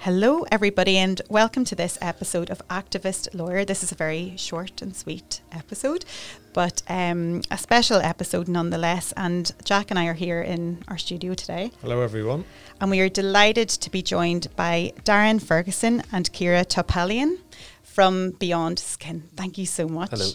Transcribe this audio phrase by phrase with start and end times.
[0.00, 3.64] Hello, everybody, and welcome to this episode of Activist Lawyer.
[3.64, 6.04] This is a very short and sweet episode,
[6.52, 9.12] but um, a special episode nonetheless.
[9.16, 11.72] And Jack and I are here in our studio today.
[11.82, 12.44] Hello, everyone.
[12.80, 17.38] And we are delighted to be joined by Darren Ferguson and Kira Topalian
[17.82, 19.24] from Beyond Skin.
[19.36, 20.10] Thank you so much.
[20.10, 20.30] Hello.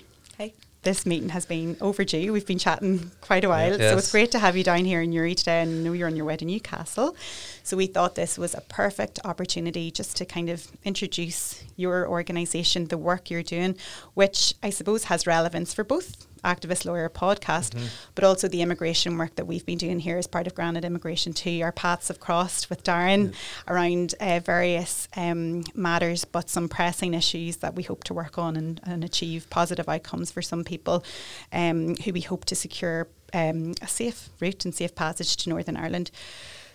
[0.83, 2.31] This meeting has been overdue.
[2.33, 3.79] We've been chatting quite a while.
[3.79, 3.91] Yeah.
[3.91, 5.61] So it's great to have you down here in Newry today.
[5.61, 7.15] And I know you're on your way to Newcastle.
[7.63, 12.85] So we thought this was a perfect opportunity just to kind of introduce your organisation,
[12.85, 13.77] the work you're doing,
[14.13, 17.85] which I suppose has relevance for both Activist Lawyer podcast, Mm-hmm.
[18.15, 21.33] but also the immigration work that we've been doing here as part of Granite Immigration
[21.33, 21.61] too.
[21.63, 23.33] Our paths have crossed with Darren
[23.67, 28.55] around uh, various um, matters, but some pressing issues that we hope to work on
[28.55, 31.03] and, and achieve positive outcomes for some people
[31.51, 35.77] um, who we hope to secure um, a safe route and safe passage to Northern
[35.77, 36.11] Ireland.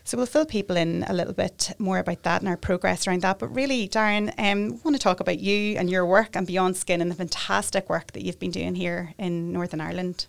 [0.09, 3.21] So we'll fill people in a little bit more about that and our progress around
[3.21, 3.39] that.
[3.39, 6.79] But really, Darren, um, I want to talk about you and your work and Beyond
[6.79, 10.25] Skin and the fantastic work that you've been doing here in Northern Ireland.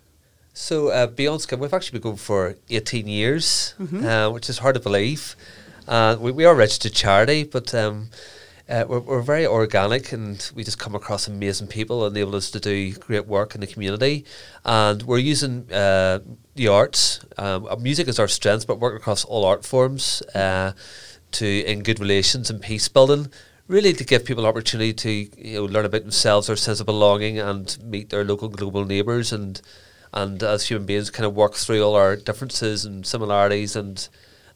[0.54, 4.76] So uh, Beyond Skin, we've actually been going for 18 years, uh, which is hard
[4.76, 5.38] to believe.
[5.88, 8.10] Uh, we, we are a registered charity, but um,
[8.70, 12.52] uh, we're, we're very organic and we just come across amazing people and enable us
[12.52, 14.26] to do great work in the community.
[14.64, 16.20] And we're using uh,
[16.56, 17.22] the arts.
[17.38, 20.74] Um, uh, music is our strength, but working across all art forms uh,
[21.32, 23.30] to in good relations and peace building.
[23.68, 27.38] Really, to give people opportunity to you know learn about themselves, their sense of belonging,
[27.38, 29.62] and meet their local global neighbours, and
[30.12, 34.10] and as human beings, kind of work through all our differences and similarities, and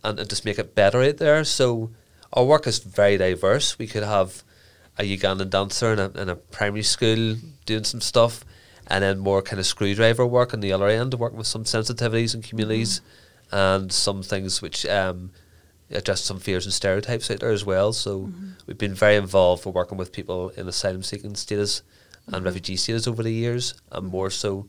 [0.03, 1.43] and, and just make it better out there.
[1.43, 1.91] So
[2.33, 3.77] our work is very diverse.
[3.79, 4.43] We could have
[4.97, 8.43] a Ugandan dancer in a, in a primary school doing some stuff,
[8.87, 12.33] and then more kind of screwdriver work on the other end, working with some sensitivities
[12.33, 13.01] and communities,
[13.51, 15.31] and some things which um,
[15.91, 17.93] address some fears and stereotypes out there as well.
[17.93, 18.31] So
[18.65, 21.81] we've been very involved for working with people in asylum seeking status
[22.27, 24.67] and refugee status over the years, and more so,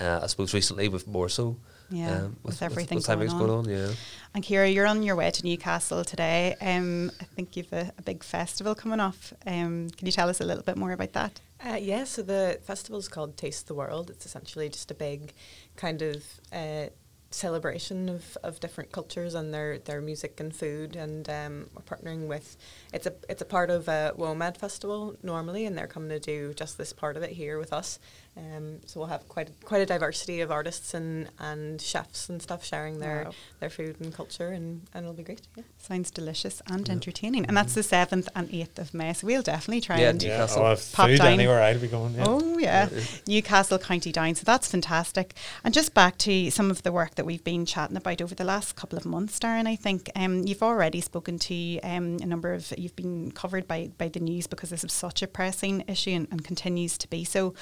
[0.00, 1.56] uh, I suppose, recently with more so.
[1.92, 3.46] Yeah, um, with everything with, going everything's on.
[3.46, 3.68] going on.
[3.68, 3.94] Yeah.
[4.34, 6.56] And Kira, you're on your way to Newcastle today.
[6.60, 9.34] Um, I think you've a, a big festival coming off.
[9.46, 11.40] Um, can you tell us a little bit more about that?
[11.64, 14.10] Uh, yeah, so the festival is called Taste the World.
[14.10, 15.32] It's essentially just a big
[15.76, 16.86] kind of uh,
[17.30, 20.96] celebration of, of different cultures and their, their music and food.
[20.96, 22.56] And um, we're partnering with
[22.92, 26.54] it's a it's a part of a WOMAD festival normally, and they're coming to do
[26.54, 27.98] just this part of it here with us.
[28.34, 32.40] Um, so we'll have quite a, quite a diversity of artists and, and chefs and
[32.40, 33.32] stuff sharing their, Wow.
[33.60, 35.42] their food and culture, and, and it'll be great.
[35.54, 35.64] Yeah.
[35.76, 37.44] Sounds delicious and entertaining.
[37.44, 39.12] And that's the 7th and 8th of May.
[39.12, 40.62] So we'll definitely try Yeah, and Yeah, Yeah, Newcastle.
[40.62, 41.26] I'll have Pop food down.
[41.26, 42.14] anywhere I'll be going.
[42.14, 42.24] Yeah.
[42.26, 42.88] Oh yeah.
[43.26, 44.34] Newcastle County Down.
[44.34, 45.34] So that's fantastic.
[45.62, 48.44] And just back to some of the work that we've been chatting about over the
[48.44, 49.66] last couple of months, Darren.
[49.66, 53.90] I think um, you've already spoken to um, a number of you've been covered by
[53.98, 57.24] by the news because this is such a pressing issue and, and continues to be.
[57.24, 57.52] So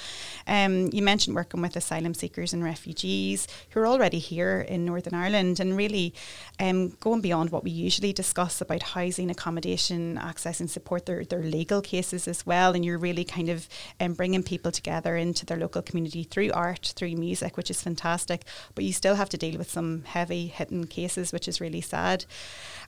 [0.47, 0.60] um,
[0.91, 5.59] you mentioned working with asylum seekers and refugees who are already here in Northern Ireland
[5.59, 6.13] and really
[6.59, 11.43] um, going beyond what we usually discuss about housing, accommodation, access and support their, their
[11.43, 12.73] legal cases as well.
[12.73, 13.67] And you're really kind of
[13.99, 18.43] um, bringing people together into their local community through art, through music, which is fantastic.
[18.75, 22.25] But you still have to deal with some heavy hitting cases, which is really sad.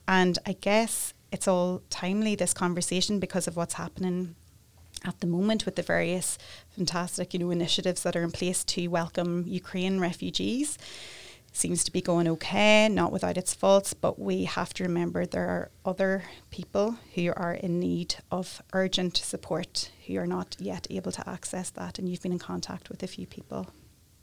[0.08, 4.36] And I guess it's all timely, this conversation, because of what's happening
[5.04, 6.38] at the moment with the various
[6.70, 10.78] fantastic, you know, initiatives that are in place to welcome Ukraine refugees.
[11.52, 15.50] Seems to be going okay, not without its faults, but we have to remember there
[15.50, 21.12] are other people who are in need of urgent support who are not yet able
[21.12, 22.00] to access that.
[22.00, 23.68] And you've been in contact with a few people.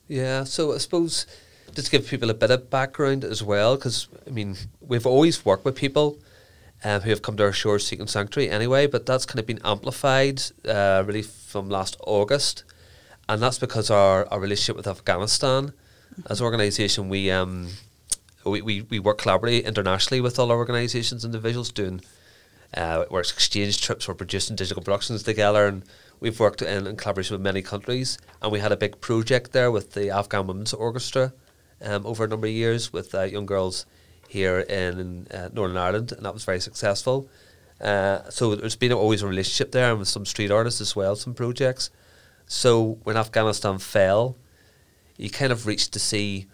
[0.08, 1.26] Yeah, so I suppose
[1.72, 5.44] just to give people a bit of background as well, because I mean we've always
[5.44, 6.18] worked with people
[6.84, 9.60] um, who have come to our shores seeking sanctuary anyway, but that's kind of been
[9.64, 12.64] amplified uh, really from last August,
[13.28, 15.72] and that's because our, our relationship with Afghanistan,
[16.28, 17.68] as an organisation, we um
[18.44, 22.00] we, we, we work collaboratively internationally with all our organisations and individuals doing
[22.74, 25.82] uh, where it's exchange trips, we're producing digital productions together, and
[26.20, 28.18] we've worked in, in collaboration with many countries.
[28.40, 31.32] And we had a big project there with the Afghan Women's Orchestra
[31.82, 33.86] um, over a number of years with uh, young girls
[34.30, 37.28] here in uh, Northern Ireland, and that was very successful.
[37.80, 41.16] Uh, so there's been always a relationship there, and with some street artists as well,
[41.16, 41.90] some projects.
[42.46, 44.36] So when Afghanistan fell,
[45.16, 46.46] you kind of reached to see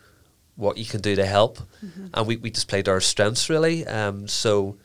[0.57, 1.59] what you can do to help,
[2.15, 3.87] and we, we displayed our strengths really.
[3.87, 4.77] Um, so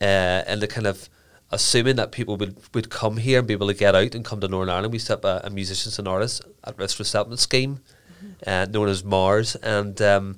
[0.00, 1.08] uh, and the kind of
[1.50, 4.40] assuming that people would, would come here and be able to get out and come
[4.40, 7.80] to Northern Ireland, we set up a, a musicians and artists at risk resettlement scheme,
[8.46, 10.36] uh, known as Mars, and um,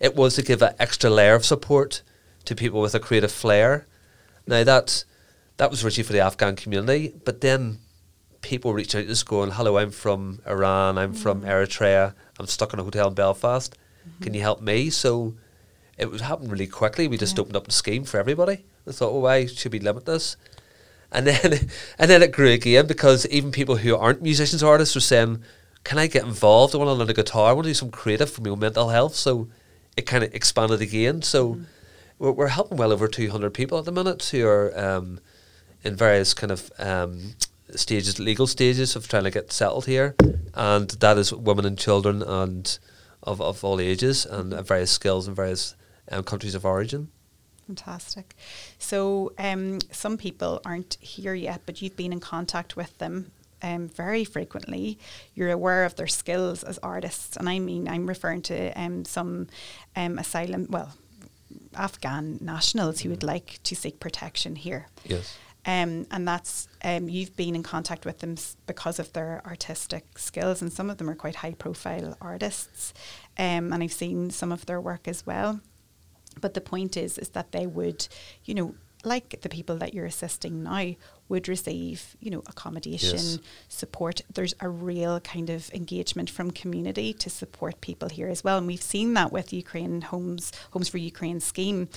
[0.00, 2.02] it was to give an extra layer of support
[2.46, 3.86] to people with a creative flair.
[4.46, 5.04] Now that
[5.58, 7.78] that was originally for the Afghan community, but then
[8.40, 10.98] people reached out to us going, "Hello, I'm from Iran.
[10.98, 11.46] I'm from mm.
[11.48, 12.14] Eritrea.
[12.38, 13.76] I'm stuck in a hotel in Belfast.
[14.08, 14.24] Mm-hmm.
[14.24, 15.34] Can you help me?" So
[15.98, 17.06] it would happen really quickly.
[17.06, 17.42] We just Yeah.
[17.42, 18.64] opened up the scheme for everybody.
[18.88, 20.36] I thought, "Oh, why should we limit this?"
[21.12, 21.68] And then
[21.98, 25.42] and then it grew again because even people who aren't musicians or artists were saying,
[25.84, 26.74] "Can I get involved?
[26.74, 27.50] I want to learn a guitar.
[27.50, 29.48] I want to do some creative for my mental health." So
[29.96, 31.22] it kind of expanded again.
[31.22, 31.60] So
[32.18, 35.20] we're, we're helping well over two hundred people at the minute who are um,
[35.82, 37.34] in various kind of um,
[37.74, 40.14] stages, legal stages of trying to get settled here,
[40.54, 42.78] and that is women and children and
[43.22, 45.74] of, of all ages and uh, various skills and various
[46.10, 47.08] um, countries of origin.
[47.66, 48.34] Fantastic.
[48.78, 53.30] So, um, some people aren't here yet, but you've been in contact with them
[53.62, 54.98] um, very frequently.
[55.34, 59.48] You're aware of their skills as artists, and I mean, I'm referring to um, some
[59.96, 60.92] um, asylum, well,
[61.74, 64.86] Afghan nationals who would like to seek protection here.
[65.04, 65.36] Yes.
[65.66, 70.18] Um, and that's um, you've been in contact with them s- because of their artistic
[70.18, 72.94] skills, and some of them are quite high-profile artists.
[73.38, 75.60] Um, and I've seen some of their work as well.
[76.40, 78.08] But the point is, is that they would,
[78.44, 78.74] you know,
[79.04, 80.94] like the people that you're assisting now,
[81.30, 83.38] would receive, you know, accommodation, Yes.
[83.68, 84.20] support.
[84.34, 88.66] There's a real kind of engagement from community to support people here as well, and
[88.66, 91.88] we've seen that with Ukraine Homes Homes for Ukraine scheme.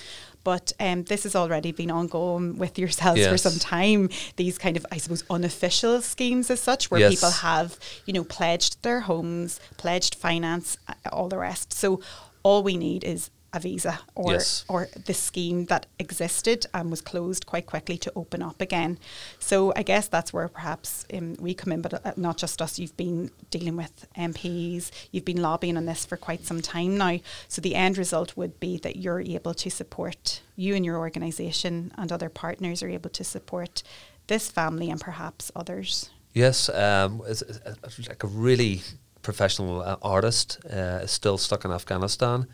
[0.43, 4.09] But um, this has already been ongoing with yourselves for some time.
[4.35, 7.13] These kind of, I suppose, unofficial schemes as such, where Yes.
[7.15, 11.73] people have, you know, pledged their homes, pledged finance, uh, all the rest.
[11.73, 12.01] So
[12.43, 14.65] all we need is a visa or Yes.
[14.67, 18.97] or the scheme that existed and was closed quite quickly to open up again.
[19.39, 22.79] So I guess that's where perhaps um, we come in, but uh, not just us.
[22.79, 27.19] You've been dealing with MPs, you've been lobbying on this for quite some time now.
[27.47, 31.91] So the end result would be that you're able to support you and your organisation
[31.97, 33.83] and other partners are able to support
[34.27, 36.09] this family and perhaps others.
[36.33, 38.81] Yes, um, it's, it's- like a really
[39.21, 42.47] professional uh, artist uh, is still stuck in Afghanistan.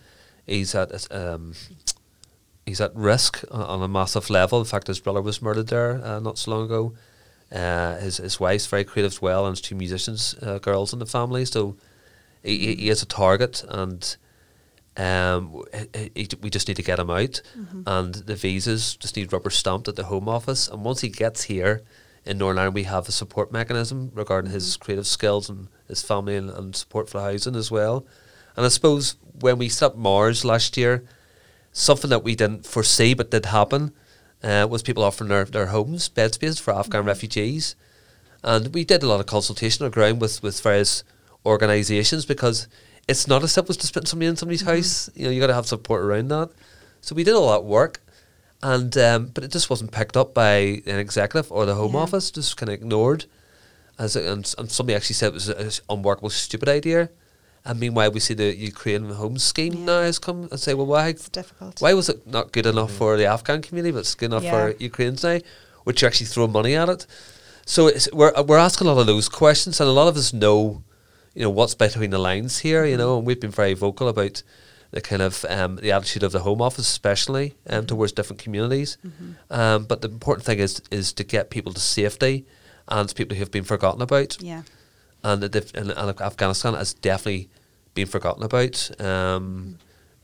[0.50, 1.54] He's at um,
[2.66, 4.60] he's at risk on, on a massive level.
[4.60, 6.94] In fact, his brother was murdered there uh, not so long ago.
[7.52, 11.00] Uh, his his wife's very creative as well, and there's two musicians, uh, girls in
[11.00, 11.46] the family.
[11.46, 11.76] So
[12.44, 14.16] he, he- is a target, and
[14.98, 15.64] um,
[15.96, 17.42] he- he- we just need to get him out.
[17.86, 20.68] And the visas just need rubber stamped at the Home Office.
[20.68, 21.82] And once he gets here
[22.26, 26.36] in Northern Ireland, we have a support mechanism regarding his creative skills and his family
[26.36, 28.06] and, and support for housing as well.
[28.58, 31.04] And I suppose when we set Mars last year,
[31.72, 33.94] something that we didn't foresee but did happen
[34.44, 37.76] uh, was people offering their, their homes, bed space for Afghan refugees.
[38.44, 41.04] And we did a lot of consultation on ground with, with various
[41.46, 42.68] organisations because
[43.08, 45.10] it's not as simple as just putting somebody in somebody's house.
[45.16, 46.50] You know, you got to have support around that.
[47.02, 48.02] So we did all that work,
[48.62, 52.02] and um, but it just wasn't picked up by an executive or the Home Yeah.
[52.02, 52.30] Office.
[52.30, 53.26] Just kind of ignored,
[53.98, 57.10] as a, and, and somebody actually said it was an unworkable, stupid idea.
[57.70, 59.86] And meanwhile, we see the Ukraine Home Scheme Yeah.
[59.86, 61.80] now has come and say, well, why It's difficult.
[61.84, 64.52] why was it not good enough for the Afghan community, but it's good enough Yeah.
[64.72, 65.38] for Ukrainians now,
[65.84, 67.06] which you actually throw money at it?
[67.68, 70.34] So it's, we're we're asking a lot of those questions, and a lot of us
[70.34, 70.82] know,
[71.36, 74.42] you know, what's between the lines here, you know, and we've been very vocal about
[74.96, 78.98] the kind of um, the attitude of the Home Office, especially um, towards different communities.
[79.52, 82.36] Um, but the important thing is is to get people to safety,
[82.88, 84.64] and people who have been forgotten about yeah.
[85.24, 87.50] and, that and, and Afghanistan has definitely
[88.00, 89.78] been forgotten about, um,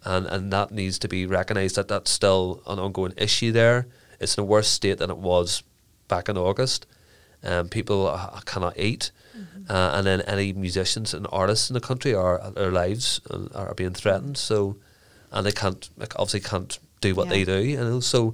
[0.03, 3.87] and and that needs to be recognised that that's still an ongoing issue there.
[4.19, 5.63] It's in a worse state than it was
[6.07, 6.85] back in August.
[7.43, 9.11] Um, people uh, cannot eat,
[9.69, 13.73] uh, and then any musicians and artists in the country are their lives uh, are
[13.75, 14.37] being threatened.
[14.37, 14.77] So,
[15.31, 17.33] and they can't like, obviously can't do what Yeah.
[17.33, 17.59] they do.
[17.71, 18.33] You know, so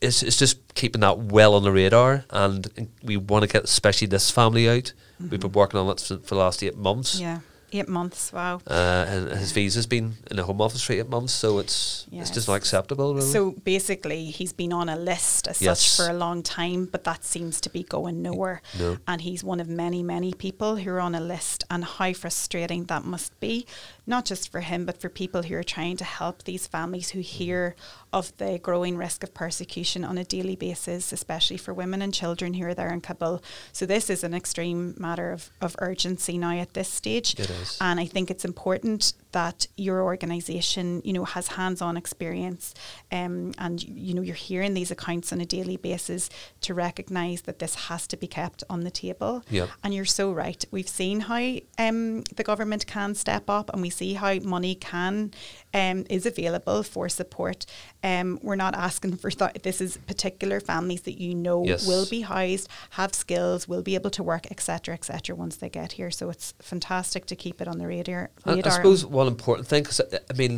[0.00, 4.08] it's it's just keeping that well on the radar, and we want to get especially
[4.08, 4.92] this family out.
[5.18, 7.14] We've been working on it for, for the last eight months.
[7.14, 7.22] Mm-hmm.
[7.24, 7.38] Yeah.
[7.72, 8.32] Eight months.
[8.32, 8.60] Wow.
[8.66, 12.30] Uh, and his visa's been in the Home Office for eight months, so it's it's
[12.30, 13.14] just not acceptable.
[13.14, 13.26] Really.
[13.26, 15.80] So basically, he's been on a list as Yes.
[15.80, 18.62] such for a long time, but that seems to be going nowhere.
[18.78, 18.98] No.
[19.08, 22.84] And he's one of many, many people who are on a list, and how frustrating
[22.84, 23.66] that must be,
[24.06, 27.20] not just for him, but for people who are trying to help these families who
[27.20, 27.74] hear
[28.12, 32.54] of the growing risk of persecution on a daily basis, especially for women and children
[32.54, 33.42] who are there in Kabul.
[33.72, 37.34] So this is an extreme matter of, of urgency now at this stage.
[37.38, 37.78] It is.
[37.80, 42.74] And I think it's important that your organisation, you know, has hands-on experience,
[43.12, 46.30] um, and you know, you're hearing these accounts on a daily basis
[46.62, 49.44] to recognise that this has to be kept on the table.
[49.50, 49.68] Yep.
[49.84, 50.64] And you're so right.
[50.70, 55.32] We've seen how um, the government can step up, and we see how money can
[55.80, 57.66] um, is available for support.
[58.02, 61.86] Um, we're not asking for th- this is particular families that you know Yes.
[61.86, 65.36] will be housed, have skills, will be able to work, etc., etc.
[65.44, 66.10] once they get here.
[66.10, 68.30] So it's fantastic to keep it on the radar.
[68.44, 70.54] I, I suppose one important thing, because I mean,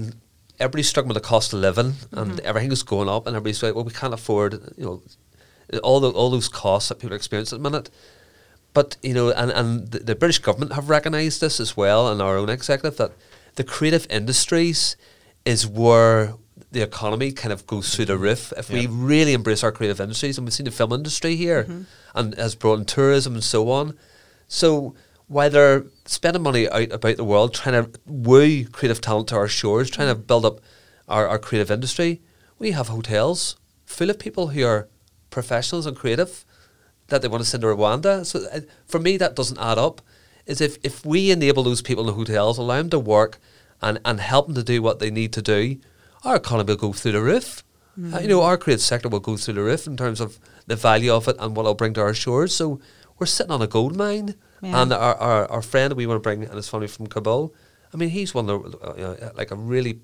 [0.60, 2.46] everybody's struggling with the cost of living, and Mm-hmm.
[2.50, 5.02] everything is going up, and everybody's like, well, we can't afford, you know,
[5.82, 7.90] all the all those costs that people are experiencing at the minute.
[8.74, 12.20] But you know, and and the, the British government have recognised this as well, and
[12.22, 13.12] our own executive that
[13.58, 14.96] the creative industries
[15.44, 16.34] is where
[16.70, 18.52] the economy kind of goes through the roof.
[18.56, 21.66] If we really embrace our creative industries, and we've seen the film industry here,
[22.14, 23.98] and has brought in tourism and so on.
[24.46, 24.94] So
[25.26, 29.48] while they're spending money out about the world trying to woo creative talent to our
[29.48, 30.60] shores, trying to build up
[31.08, 32.22] our, our creative industry,
[32.60, 34.88] we have hotels full of people who are
[35.30, 36.44] professionals and creative
[37.08, 38.24] that they want to send to Rwanda.
[38.24, 40.00] So uh, for me, that doesn't add up.
[40.48, 43.38] Is if, if we enable those people in the hotels, allow them to work
[43.80, 45.76] and, and help them to do what they need to do,
[46.24, 47.62] our economy will go through the roof.
[48.14, 50.76] Uh, you know, our creative sector will go through the roof in terms of the
[50.76, 52.54] value of it and what it'll bring to our shores.
[52.54, 52.80] So
[53.18, 54.36] we're sitting on a gold mine.
[54.62, 54.82] Yeah.
[54.82, 57.54] And our, our, our friend we want to bring and his family from Kabul,
[57.92, 60.00] I mean, he's one of the, uh, you know, like a really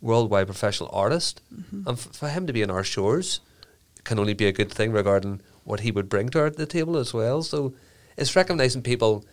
[0.00, 1.40] worldwide professional artist.
[1.86, 3.40] And f- for him to be on our shores
[4.04, 6.96] can only be a good thing regarding what he would bring to our, the table
[6.96, 7.42] as well.
[7.42, 7.74] So
[8.16, 9.24] it's recognising people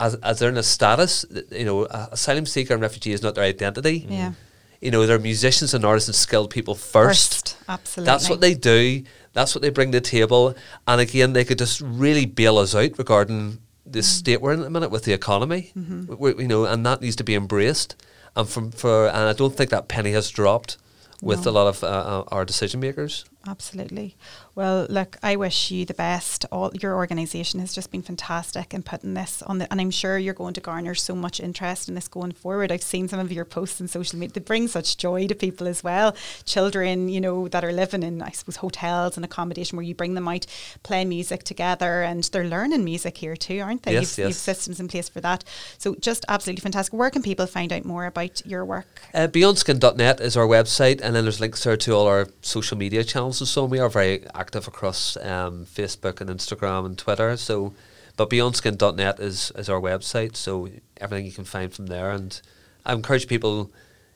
[0.00, 3.44] as, as they're in a status, you know, asylum seeker and refugee is not their
[3.44, 4.06] identity.
[4.08, 4.32] Yeah.
[4.80, 7.56] You know, they're musicians and artists and skilled people first.
[7.68, 8.06] absolutely.
[8.12, 9.02] That's what they do.
[9.32, 10.54] That's what they bring to the table.
[10.86, 14.64] And again, they could just really bail us out regarding the state we're in at
[14.64, 15.72] the minute with the economy.
[15.74, 17.96] We- we- you know, and that needs to be embraced.
[18.34, 20.76] And from for and I don't think that penny has dropped
[21.22, 21.50] with No.
[21.50, 23.24] a lot of uh, uh, our decision makers.
[23.48, 24.16] Absolutely.
[24.54, 26.46] Well, look, I wish you the best.
[26.50, 30.18] All your organisation has just been fantastic in putting this on the, and I'm sure
[30.18, 32.72] you're going to garner so much interest in this going forward.
[32.72, 35.68] I've seen some of your posts on social media; they bring such joy to people
[35.68, 36.16] as well.
[36.44, 40.14] Children, you know, that are living in, I suppose, hotels and accommodation where you bring
[40.14, 40.46] them out,
[40.82, 43.92] play music together, and they're learning music here too, aren't they?
[43.92, 44.28] Yes, you've, yes.
[44.28, 45.44] you've systems in place for that.
[45.78, 46.94] So, just absolutely fantastic.
[46.94, 49.02] Where can people find out more about your work?
[49.14, 53.04] Uh, BeyondSkin.net is our website, and then there's links there to all our social media
[53.04, 53.64] channels so.
[53.64, 57.36] We are very active across um, Facebook and Instagram and Twitter.
[57.36, 57.74] So,
[58.16, 60.36] but BeyondSkin.net is is our website.
[60.36, 62.10] So everything you can find from there.
[62.10, 62.40] And
[62.84, 63.70] I encourage people.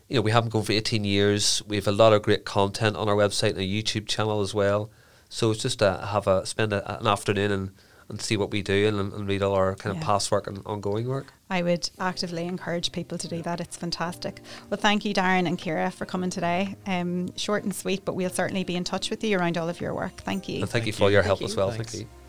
[0.08, 1.62] You know, we haven't gone for 18 years.
[1.68, 4.52] We have a lot of great content on our website and a YouTube channel as
[4.52, 4.90] well.
[5.28, 7.70] So it's just to have a spend a, an afternoon and,
[8.10, 10.60] and see what we do and, and read all our kind of past work and
[10.66, 11.32] ongoing work.
[11.48, 13.60] I would actively encourage people to do that.
[13.60, 14.40] It's fantastic.
[14.68, 16.76] Well, thank you, Darren and Kira, for coming today.
[16.86, 19.80] Um, short and sweet, but we'll certainly be in touch with you around all of
[19.80, 20.16] your work.
[20.18, 20.60] Thank you.
[20.60, 21.14] And thank, you Thank for all you.
[21.14, 21.46] your Thank help you.
[21.46, 21.70] as well.
[21.70, 21.92] Thanks.
[21.92, 22.19] Thank you.